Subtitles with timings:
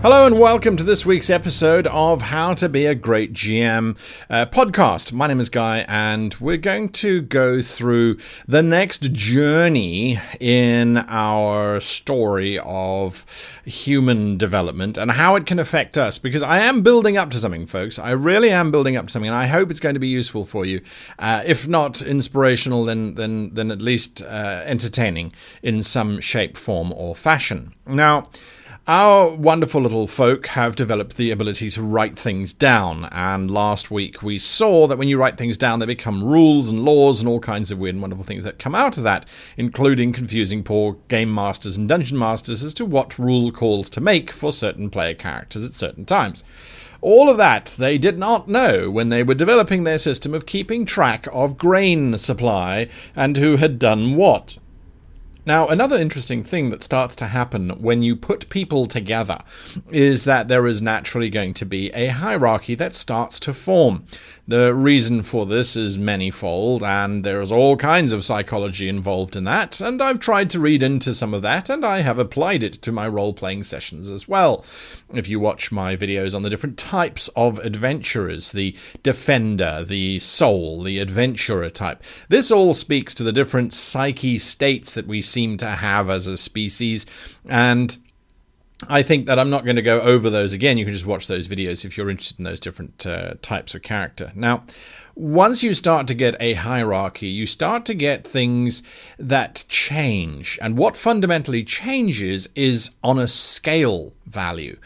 [0.00, 3.96] Hello and welcome to this week's episode of How to Be a Great GM
[4.30, 5.12] uh, podcast.
[5.12, 11.80] My name is Guy, and we're going to go through the next journey in our
[11.80, 13.26] story of
[13.64, 16.16] human development and how it can affect us.
[16.16, 17.98] Because I am building up to something, folks.
[17.98, 20.44] I really am building up to something, and I hope it's going to be useful
[20.44, 20.80] for you.
[21.18, 26.92] Uh, if not inspirational, then then then at least uh, entertaining in some shape, form,
[26.92, 27.72] or fashion.
[27.84, 28.28] Now.
[28.88, 34.22] Our wonderful little folk have developed the ability to write things down, and last week
[34.22, 37.38] we saw that when you write things down, they become rules and laws and all
[37.38, 39.26] kinds of weird and wonderful things that come out of that,
[39.58, 44.30] including confusing poor game masters and dungeon masters as to what rule calls to make
[44.30, 46.42] for certain player characters at certain times.
[47.02, 50.86] All of that they did not know when they were developing their system of keeping
[50.86, 54.56] track of grain supply and who had done what.
[55.48, 59.38] Now, another interesting thing that starts to happen when you put people together
[59.90, 64.04] is that there is naturally going to be a hierarchy that starts to form.
[64.46, 69.80] The reason for this is manifold, and there's all kinds of psychology involved in that,
[69.80, 72.92] and I've tried to read into some of that, and I have applied it to
[72.92, 74.64] my role playing sessions as well.
[75.12, 80.82] If you watch my videos on the different types of adventurers, the defender, the soul,
[80.82, 85.66] the adventurer type, this all speaks to the different psyche states that we seem to
[85.66, 87.06] have as a species,
[87.48, 87.96] and
[88.88, 90.78] I think that I'm not going to go over those again.
[90.78, 93.82] You can just watch those videos if you're interested in those different uh, types of
[93.82, 94.32] character.
[94.34, 94.64] Now,
[95.14, 98.82] once you start to get a hierarchy, you start to get things
[99.16, 100.58] that change.
[100.60, 104.76] And what fundamentally changes is on a scale value.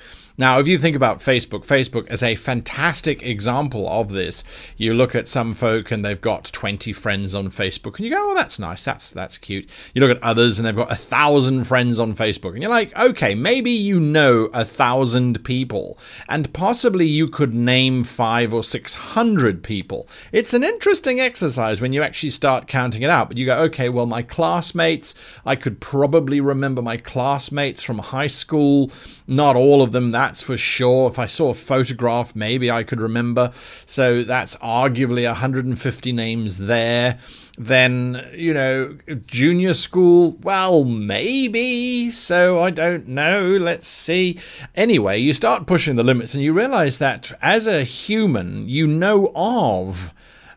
[0.43, 4.43] Now, if you think about Facebook, Facebook is a fantastic example of this.
[4.77, 8.33] You look at some folk and they've got 20 friends on Facebook, and you go,
[8.33, 8.85] "Oh, that's nice.
[8.85, 12.55] That's that's cute." You look at others and they've got a thousand friends on Facebook,
[12.55, 15.97] and you're like, "Okay, maybe you know a thousand people,
[16.29, 21.93] and possibly you could name five or six hundred people." It's an interesting exercise when
[21.93, 23.29] you actually start counting it out.
[23.29, 25.15] But you go, "Okay, well, my classmates,
[25.47, 28.91] I could probably remember my classmates from high school.
[29.29, 31.11] Not all of them." That that's for sure.
[31.11, 33.53] If I saw a photograph, maybe I could remember.
[33.85, 37.19] So that's arguably 150 names there.
[37.59, 42.11] Then, you know, junior school, well, maybe.
[42.11, 43.59] So I don't know.
[43.61, 44.41] Let's see.
[44.75, 49.31] Anyway, you start pushing the limits and you realize that as a human, you know
[49.35, 50.15] of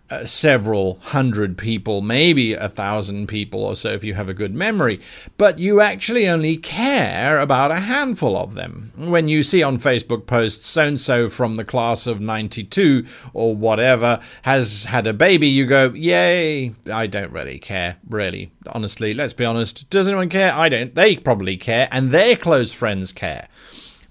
[0.09, 4.53] uh, several hundred people, maybe a thousand people or so if you have a good
[4.53, 5.01] memory,
[5.37, 8.91] but you actually only care about a handful of them.
[8.95, 13.55] When you see on Facebook posts so and so from the class of 92 or
[13.55, 18.51] whatever has had a baby, you go, Yay, I don't really care, really.
[18.67, 19.89] Honestly, let's be honest.
[19.89, 20.53] Does anyone care?
[20.53, 20.93] I don't.
[20.93, 23.47] They probably care, and their close friends care.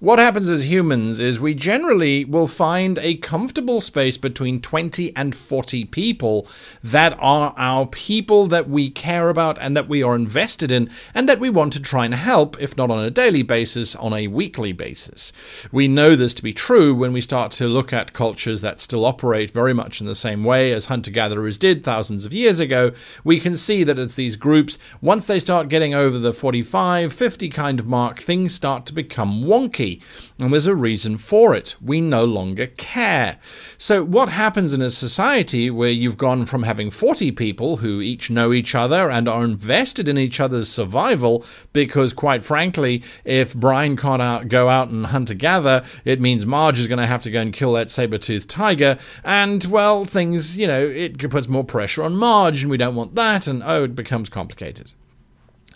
[0.05, 5.35] What happens as humans is we generally will find a comfortable space between 20 and
[5.35, 6.47] 40 people
[6.83, 11.27] that are our people that we care about and that we are invested in and
[11.27, 14.27] that we want to try and help, if not on a daily basis, on a
[14.27, 15.33] weekly basis.
[15.71, 19.05] We know this to be true when we start to look at cultures that still
[19.05, 22.91] operate very much in the same way as hunter gatherers did thousands of years ago.
[23.23, 27.49] We can see that it's these groups, once they start getting over the 45, 50
[27.49, 29.94] kind of mark, things start to become wonky
[30.37, 31.75] and there's a reason for it.
[31.81, 33.37] We no longer care.
[33.77, 38.29] So, what happens in a society where you've gone from having 40 people who each
[38.29, 43.95] know each other and are invested in each other's survival, because quite frankly, if Brian
[43.95, 47.23] can't out, go out and hunt a gather, it means Marge is going to have
[47.23, 51.47] to go and kill that saber toothed tiger, and well, things, you know, it puts
[51.47, 54.93] more pressure on Marge, and we don't want that, and oh, it becomes complicated.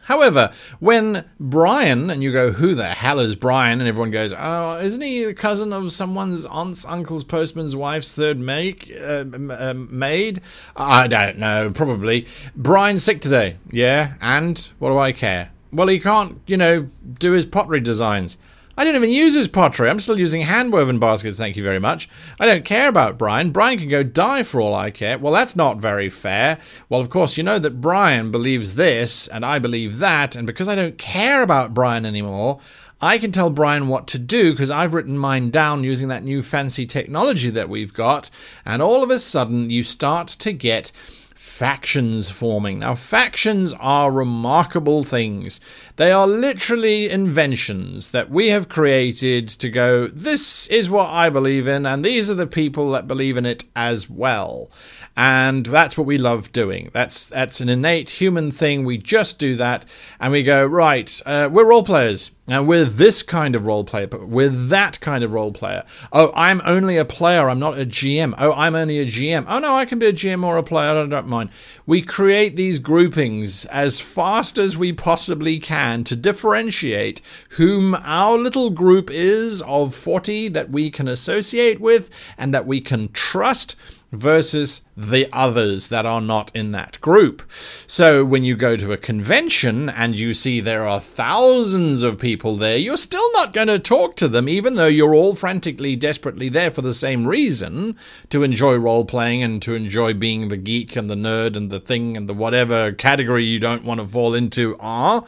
[0.09, 3.79] However, when Brian, and you go, who the hell is Brian?
[3.79, 8.39] And everyone goes, oh, isn't he the cousin of someone's aunt's, uncle's, postman's wife's third
[8.39, 10.41] make, uh, uh, maid?
[10.75, 12.25] I don't know, probably.
[12.55, 13.57] Brian's sick today.
[13.69, 15.51] Yeah, and what do I care?
[15.71, 16.87] Well, he can't, you know,
[17.19, 18.35] do his pottery designs.
[18.79, 19.89] I don't even use his pottery.
[19.89, 22.07] I'm still using hand woven baskets, thank you very much.
[22.39, 23.51] I don't care about Brian.
[23.51, 25.17] Brian can go die for all I care.
[25.17, 26.59] Well, that's not very fair.
[26.87, 30.69] Well, of course, you know that Brian believes this, and I believe that, and because
[30.69, 32.61] I don't care about Brian anymore,
[33.01, 36.41] I can tell Brian what to do because I've written mine down using that new
[36.41, 38.29] fancy technology that we've got,
[38.65, 40.93] and all of a sudden you start to get
[41.39, 42.79] factions forming.
[42.79, 45.61] Now, factions are remarkable things.
[45.95, 51.65] They are literally inventions that we have created to go, this is what I believe
[51.65, 54.69] in, and these are the people that believe in it as well.
[55.15, 56.91] And that's what we love doing.
[56.93, 58.85] That's that's an innate human thing.
[58.85, 59.85] We just do that,
[60.19, 61.21] and we go right.
[61.25, 62.31] Uh, we're role players.
[62.49, 65.83] And we're this kind of role player, but we're that kind of role player.
[66.11, 67.47] Oh, I'm only a player.
[67.47, 68.33] I'm not a GM.
[68.39, 69.45] Oh, I'm only a GM.
[69.47, 70.89] Oh, no, I can be a GM or a player.
[70.89, 71.51] I don't mind.
[71.85, 78.71] We create these groupings as fast as we possibly can to differentiate whom our little
[78.71, 83.75] group is of 40 that we can associate with and that we can trust
[84.11, 87.43] versus the others that are not in that group.
[87.85, 92.38] So when you go to a convention and you see there are thousands of people
[92.39, 96.49] there, you're still not going to talk to them, even though you're all frantically, desperately
[96.49, 97.95] there for the same reason
[98.29, 101.79] to enjoy role playing and to enjoy being the geek and the nerd and the
[101.79, 105.25] thing and the whatever category you don't want to fall into are.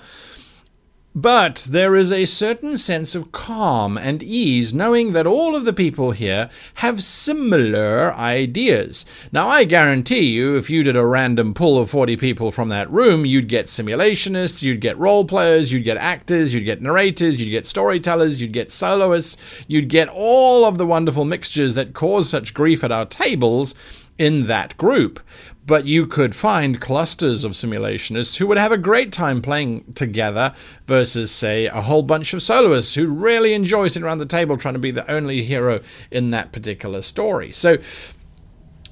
[1.13, 5.73] But there is a certain sense of calm and ease knowing that all of the
[5.73, 9.05] people here have similar ideas.
[9.29, 12.89] Now, I guarantee you, if you did a random pull of 40 people from that
[12.89, 17.51] room, you'd get simulationists, you'd get role players, you'd get actors, you'd get narrators, you'd
[17.51, 19.35] get storytellers, you'd get soloists,
[19.67, 23.75] you'd get all of the wonderful mixtures that cause such grief at our tables
[24.17, 25.19] in that group
[25.65, 30.53] but you could find clusters of simulationists who would have a great time playing together
[30.85, 34.73] versus, say, a whole bunch of soloists who really enjoy sitting around the table trying
[34.73, 35.79] to be the only hero
[36.09, 37.51] in that particular story.
[37.51, 37.77] So,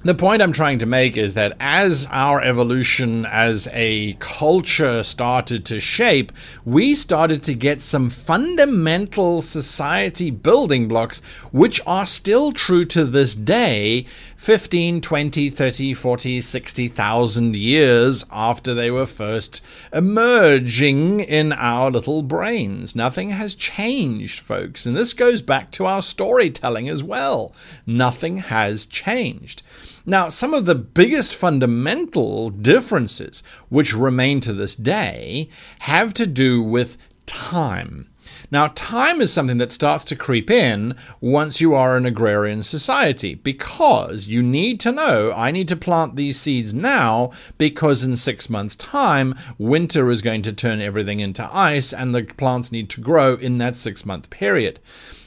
[0.02, 5.66] the point I'm trying to make is that as our evolution as a culture started
[5.66, 6.32] to shape,
[6.64, 11.20] we started to get some fundamental society building blocks
[11.52, 14.06] which are still true to this day
[14.36, 19.60] 15, 20, 30, 40, 60,000 years after they were first
[19.92, 22.96] emerging in our little brains.
[22.96, 27.54] Nothing has changed, folks, and this goes back to our storytelling as well.
[27.86, 29.62] Nothing has changed.
[30.06, 35.48] Now, some of the biggest fundamental differences which remain to this day
[35.80, 38.10] have to do with time.
[38.50, 43.34] Now, time is something that starts to creep in once you are an agrarian society
[43.34, 48.50] because you need to know I need to plant these seeds now because in six
[48.50, 53.00] months' time, winter is going to turn everything into ice and the plants need to
[53.00, 54.80] grow in that six month period.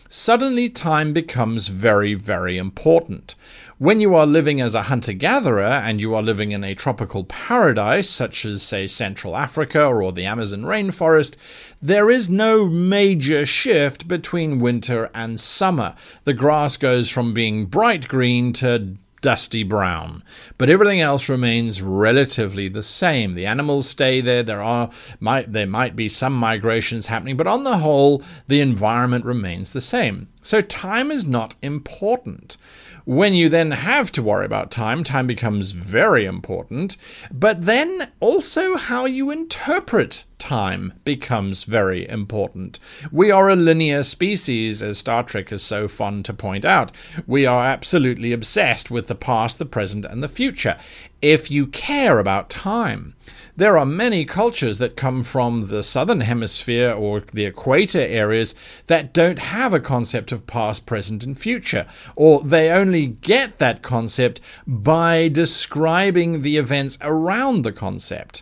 [0.09, 3.35] Suddenly, time becomes very, very important.
[3.83, 7.25] When you are living as a hunter gatherer and you are living in a tropical
[7.25, 11.35] paradise, such as, say, Central Africa or the Amazon rainforest,
[11.81, 15.97] there is no major shift between winter and summer.
[16.23, 20.23] The grass goes from being bright green to dusty brown.
[20.57, 23.33] But everything else remains relatively the same.
[23.33, 24.43] The animals stay there.
[24.43, 29.25] There are might there might be some migrations happening, but on the whole, the environment
[29.25, 30.27] remains the same.
[30.41, 32.57] So time is not important.
[33.05, 36.95] When you then have to worry about time, time becomes very important.
[37.31, 42.79] But then also how you interpret time becomes very important.
[43.11, 46.93] We are a linear species, as Star Trek is so fond to point out.
[47.27, 50.77] We are absolutely obsessed with the past, the present, and the future.
[51.21, 53.15] If you care about time,
[53.55, 58.55] there are many cultures that come from the southern hemisphere or the equator areas
[58.87, 61.85] that don't have a concept of past, present, and future,
[62.15, 68.41] or they only get that concept by describing the events around the concept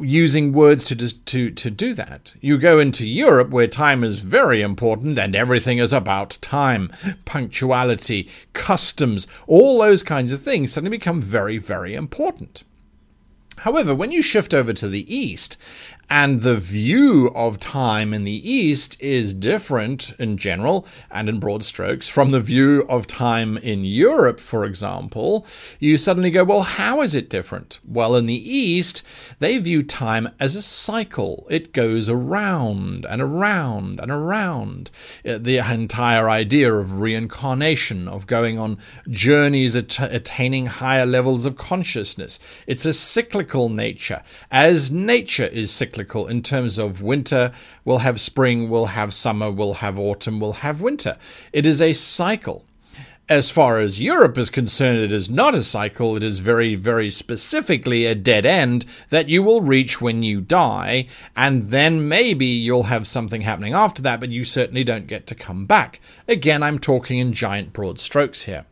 [0.00, 2.34] using words to, to, to do that.
[2.40, 6.92] You go into Europe where time is very important and everything is about time,
[7.24, 12.64] punctuality, customs, all those kinds of things suddenly become very, very important.
[13.58, 15.56] However, when you shift over to the east
[16.10, 21.64] and the view of time in the East is different in general and in broad
[21.64, 25.46] strokes from the view of time in Europe, for example.
[25.78, 27.80] You suddenly go, well, how is it different?
[27.86, 29.02] Well, in the East,
[29.38, 31.46] they view time as a cycle.
[31.50, 34.90] It goes around and around and around.
[35.26, 41.56] Uh, the entire idea of reincarnation, of going on journeys, att- attaining higher levels of
[41.56, 42.38] consciousness.
[42.66, 47.52] It's a cyclical nature, as nature is cyclical cyclical in terms of winter.
[47.84, 51.16] We'll have spring, we'll have summer, we'll have autumn, we'll have winter.
[51.52, 52.64] It is a cycle.
[53.28, 56.16] As far as Europe is concerned, it is not a cycle.
[56.16, 61.06] It is very, very specifically a dead end that you will reach when you die,
[61.36, 65.34] and then maybe you'll have something happening after that, but you certainly don't get to
[65.34, 66.00] come back.
[66.28, 68.66] Again, I'm talking in giant broad strokes here.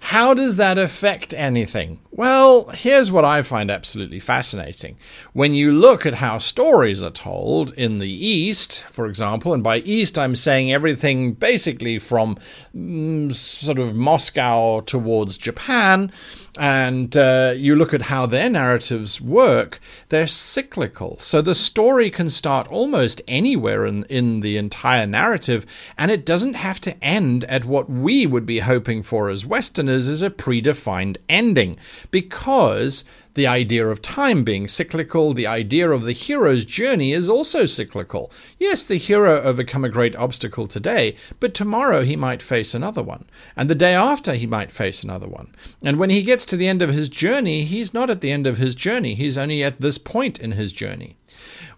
[0.00, 1.98] How does that affect anything?
[2.10, 4.96] Well, here's what I find absolutely fascinating.
[5.32, 9.78] When you look at how stories are told in the East, for example, and by
[9.78, 12.38] East I'm saying everything basically from
[12.74, 16.12] mm, sort of Moscow towards Japan,
[16.58, 21.18] and uh, you look at how their narratives work, they're cyclical.
[21.18, 25.64] So the story can start almost anywhere in, in the entire narrative,
[25.96, 30.08] and it doesn't have to end at what we would be hoping for as Westerners
[30.08, 31.76] as a predefined ending,
[32.10, 33.04] because
[33.38, 38.32] the idea of time being cyclical, the idea of the hero's journey is also cyclical.
[38.58, 43.30] Yes, the hero overcome a great obstacle today, but tomorrow he might face another one,
[43.54, 45.54] and the day after he might face another one.
[45.84, 48.48] And when he gets to the end of his journey, he's not at the end
[48.48, 51.17] of his journey, he's only at this point in his journey.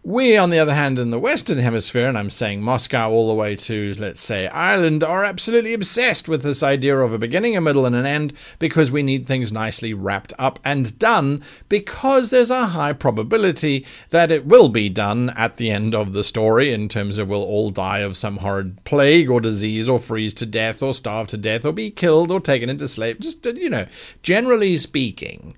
[0.02, 3.34] We, on the other hand, in the Western Hemisphere, and I'm saying Moscow all the
[3.34, 7.60] way to, let's say, Ireland, are absolutely obsessed with this idea of a beginning, a
[7.60, 12.48] middle, and an end because we need things nicely wrapped up and done because there's
[12.48, 16.88] a high probability that it will be done at the end of the story in
[16.88, 20.82] terms of we'll all die of some horrid plague or disease or freeze to death
[20.82, 23.20] or starve to death or be killed or taken into slave.
[23.20, 23.86] Just, you know,
[24.22, 25.54] generally speaking.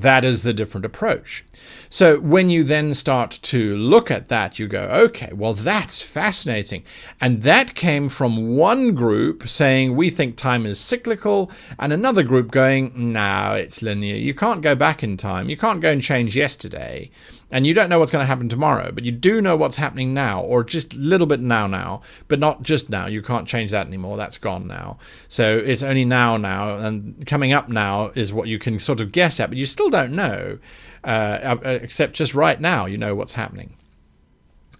[0.00, 1.44] That is the different approach.
[1.88, 6.84] So when you then start to look at that, you go, okay, well, that's fascinating.
[7.20, 12.50] And that came from one group saying, we think time is cyclical, and another group
[12.50, 14.16] going, no, it's linear.
[14.16, 15.48] You can't go back in time.
[15.48, 17.10] You can't go and change yesterday.
[17.50, 20.12] And you don't know what's going to happen tomorrow, but you do know what's happening
[20.12, 23.06] now, or just a little bit now, now, but not just now.
[23.06, 24.16] You can't change that anymore.
[24.16, 24.98] That's gone now.
[25.28, 29.12] So it's only now, now, and coming up now is what you can sort of
[29.12, 30.58] guess at, but you still don't know.
[31.04, 33.76] Uh, uh, except just right now, you know what's happening.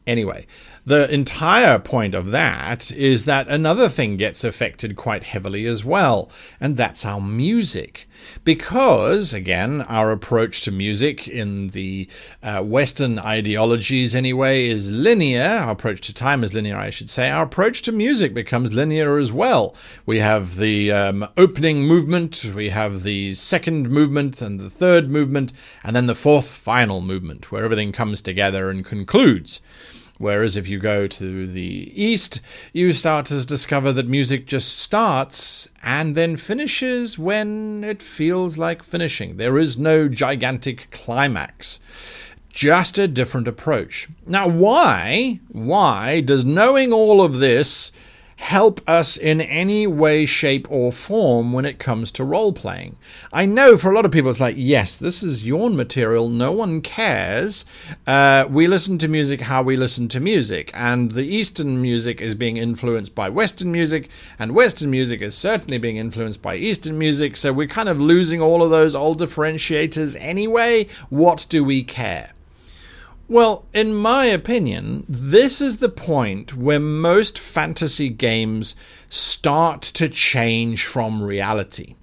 [0.08, 0.46] Anyway,
[0.87, 6.31] the entire point of that is that another thing gets affected quite heavily as well,
[6.61, 8.09] and that's our music.
[8.45, 12.09] Because, again, our approach to music in the
[12.40, 15.43] uh, Western ideologies, anyway, is linear.
[15.43, 17.31] Our approach to time is linear, I should say.
[17.31, 19.75] Our approach to music becomes linear as well.
[20.07, 25.52] We have the um, opening movement, we have the second movement, and the third movement,
[25.83, 29.61] and then the fourth final movement, where everything comes together and concludes.
[30.18, 32.40] Whereas if you go to the east,
[32.73, 38.82] you start to discover that music just starts and then finishes when it feels like
[38.82, 39.37] finishing.
[39.37, 41.80] There is no gigantic climax.
[42.49, 44.08] Just a different approach.
[44.26, 45.40] Now, why?
[45.49, 47.92] Why does knowing all of this
[48.37, 52.97] help us in any way, shape, or form when it comes to role playing.
[53.33, 56.52] I know for a lot of people it's like, yes, this is yawn material, no
[56.52, 57.64] one cares.
[58.07, 62.35] Uh, we listen to music how we listen to music, and the Eastern music is
[62.35, 67.37] being influenced by Western music, and Western music is certainly being influenced by Eastern music,
[67.37, 70.87] so we're kind of losing all of those old differentiators anyway.
[71.09, 72.36] What do we care?
[73.28, 78.76] Well, in my opinion, this is the point where most fantasy games
[79.09, 81.97] start to change from reality.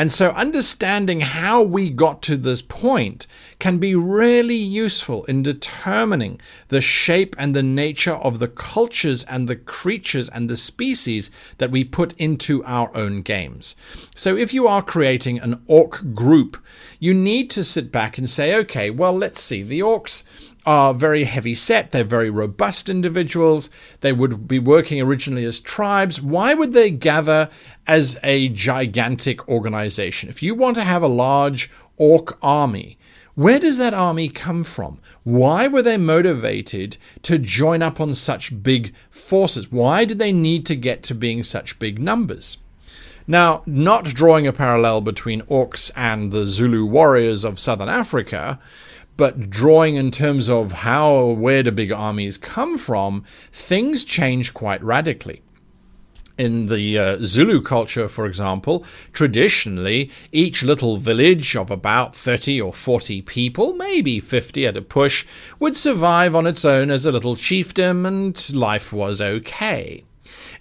[0.00, 3.26] And so, understanding how we got to this point
[3.58, 9.46] can be really useful in determining the shape and the nature of the cultures and
[9.46, 13.76] the creatures and the species that we put into our own games.
[14.14, 16.56] So, if you are creating an orc group,
[16.98, 20.24] you need to sit back and say, okay, well, let's see, the orcs
[20.66, 26.20] are very heavy set, they're very robust individuals, they would be working originally as tribes.
[26.20, 27.48] Why would they gather
[27.86, 29.89] as a gigantic organization?
[29.98, 32.98] If you want to have a large orc army,
[33.34, 34.98] where does that army come from?
[35.22, 39.70] Why were they motivated to join up on such big forces?
[39.70, 42.58] Why did they need to get to being such big numbers?
[43.26, 48.58] Now, not drawing a parallel between orcs and the Zulu warriors of southern Africa,
[49.16, 54.82] but drawing in terms of how where do big armies come from, things change quite
[54.82, 55.42] radically.
[56.40, 58.82] In the uh, Zulu culture, for example,
[59.12, 65.26] traditionally, each little village of about 30 or 40 people, maybe 50 at a push,
[65.58, 70.02] would survive on its own as a little chiefdom and life was okay.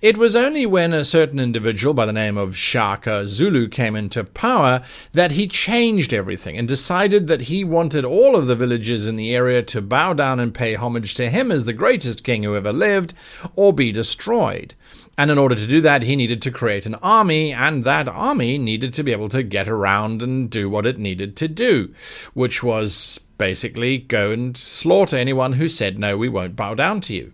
[0.01, 4.25] It was only when a certain individual by the name of Shaka Zulu came into
[4.25, 4.81] power
[5.13, 9.33] that he changed everything and decided that he wanted all of the villages in the
[9.33, 12.74] area to bow down and pay homage to him as the greatest king who ever
[12.74, 13.13] lived
[13.55, 14.74] or be destroyed.
[15.19, 18.57] And in order to do that, he needed to create an army, and that army
[18.57, 21.93] needed to be able to get around and do what it needed to do,
[22.33, 27.13] which was basically go and slaughter anyone who said, No, we won't bow down to
[27.13, 27.33] you.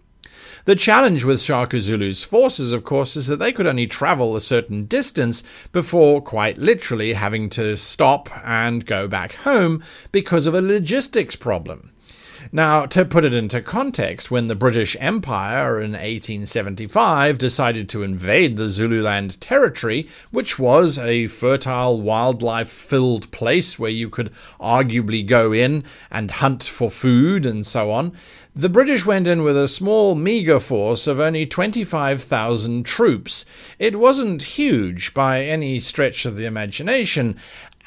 [0.66, 4.42] The challenge with Shaka Zulu's forces, of course, is that they could only travel a
[4.42, 10.62] certain distance before quite literally having to stop and go back home because of a
[10.62, 11.92] logistics problem.
[12.52, 18.56] Now, to put it into context, when the British Empire in 1875 decided to invade
[18.56, 25.52] the Zululand territory, which was a fertile, wildlife filled place where you could arguably go
[25.52, 28.14] in and hunt for food and so on,
[28.58, 33.44] the British went in with a small, meagre force of only 25,000 troops.
[33.80, 37.36] It wasn't huge by any stretch of the imagination,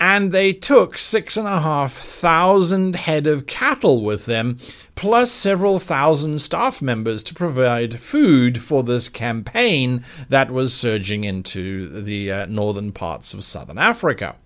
[0.00, 4.58] and they took six and a half thousand head of cattle with them,
[4.94, 11.88] plus several thousand staff members to provide food for this campaign that was surging into
[11.88, 14.36] the uh, northern parts of southern Africa.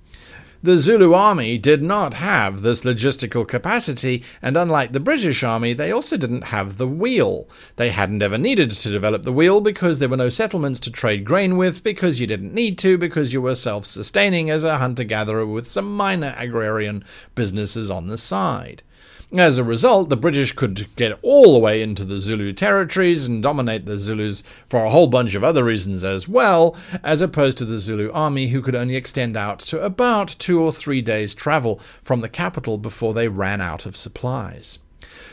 [0.64, 5.90] The Zulu army did not have this logistical capacity, and unlike the British army, they
[5.90, 7.48] also didn't have the wheel.
[7.74, 11.24] They hadn't ever needed to develop the wheel because there were no settlements to trade
[11.24, 15.02] grain with, because you didn't need to, because you were self sustaining as a hunter
[15.02, 17.02] gatherer with some minor agrarian
[17.34, 18.84] businesses on the side.
[19.34, 23.42] As a result, the British could get all the way into the Zulu territories and
[23.42, 27.64] dominate the Zulus for a whole bunch of other reasons as well, as opposed to
[27.64, 31.80] the Zulu army, who could only extend out to about two or three days' travel
[32.02, 34.78] from the capital before they ran out of supplies.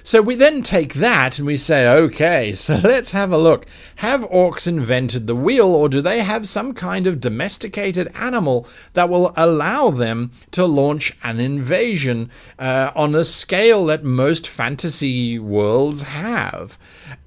[0.04, 3.66] So we then take that and we say, okay, so let's have a look.
[3.98, 9.10] Have orcs invented the wheel, or do they have some kind of domesticated animal that
[9.10, 16.04] will allow them to launch an invasion uh, on a scale that most fantasy worlds
[16.04, 16.78] have?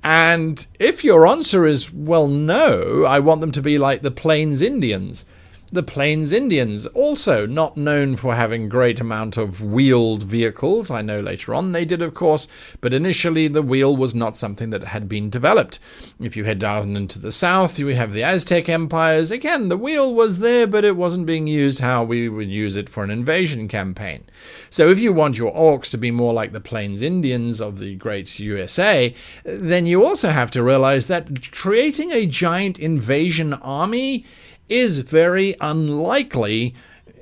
[0.03, 4.63] And if your answer is, well, no, I want them to be like the Plains
[4.63, 5.25] Indians
[5.73, 10.91] the Plains Indians, also not known for having great amount of wheeled vehicles.
[10.91, 12.47] I know later on they did, of course,
[12.83, 15.79] but initially the wheel was not something that had been developed.
[16.21, 19.31] If you head down into the south, you have the Aztec empires.
[19.31, 22.91] Again, the wheel was there, but it wasn't being used how we would use it
[22.91, 24.25] for an invasion campaign.
[24.69, 27.97] So if you want your orcs to be more like the Plains Indians of the
[27.97, 29.15] great USA,
[29.45, 34.27] then you also have to realize that creating a giant invasion army
[34.73, 36.75] is very unlikely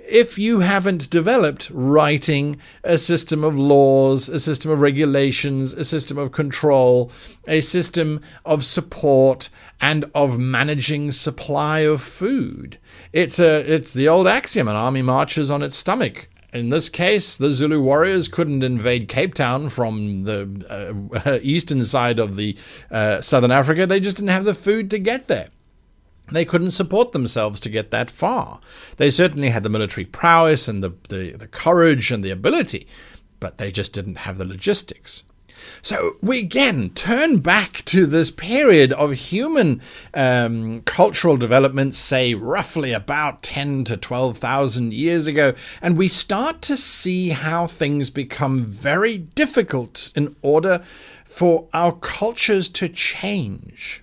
[0.09, 6.16] if you haven't developed writing a system of laws, a system of regulations, a system
[6.16, 7.10] of control,
[7.49, 9.49] a system of support,
[9.80, 12.78] and of managing supply of food.
[13.13, 16.28] It's a it's the old axiom: an army marches on its stomach.
[16.52, 22.19] In this case, the Zulu warriors couldn't invade Cape Town from the uh, eastern side
[22.19, 22.56] of the
[22.91, 23.86] uh, southern Africa.
[23.86, 25.50] They just didn't have the food to get there.
[26.30, 28.60] They couldn't support themselves to get that far.
[28.97, 32.86] They certainly had the military prowess and the, the, the courage and the ability,
[33.40, 35.25] but they just didn't have the logistics.
[35.82, 39.80] So we again turn back to this period of human
[40.14, 46.76] um, cultural development, say roughly about 10 to 12,000 years ago, and we start to
[46.76, 50.82] see how things become very difficult in order
[51.25, 54.02] for our cultures to change.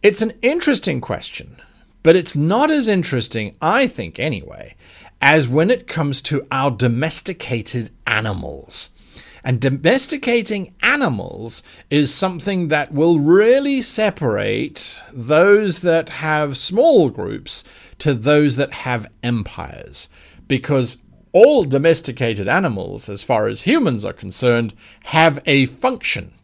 [0.00, 1.60] It's an interesting question,
[2.04, 4.76] but it's not as interesting, I think anyway,
[5.20, 8.90] as when it comes to our domesticated animals.
[9.42, 17.64] And domesticating animals is something that will really separate those that have small groups
[17.98, 20.08] to those that have empires.
[20.46, 20.98] Because
[21.32, 24.74] all domesticated animals, as far as humans are concerned,
[25.06, 26.34] have a function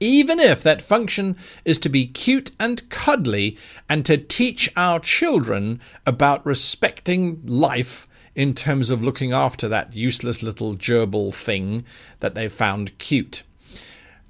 [0.00, 3.56] even if that function is to be cute and cuddly
[3.88, 10.42] and to teach our children about respecting life in terms of looking after that useless
[10.42, 11.84] little gerbil thing
[12.20, 13.42] that they found cute.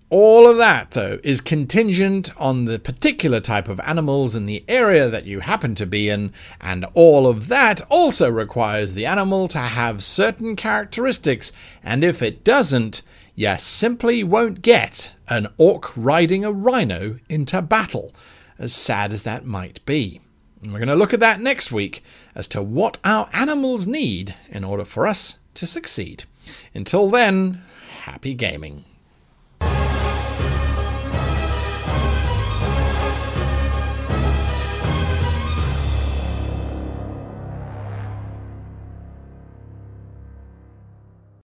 [0.08, 5.08] All of that, though, is contingent on the particular type of animals in the area
[5.08, 9.58] that you happen to be in, and all of that also requires the animal to
[9.58, 11.50] have certain characteristics,
[11.82, 13.02] and if it doesn't,
[13.38, 18.14] you simply won't get an orc riding a rhino into battle,
[18.58, 20.22] as sad as that might be.
[20.62, 22.02] And we're going to look at that next week
[22.34, 26.24] as to what our animals need in order for us to succeed.
[26.74, 27.62] Until then,
[28.04, 28.84] happy gaming.